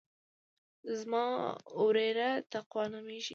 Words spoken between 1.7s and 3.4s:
وريره تقوا نوميږي.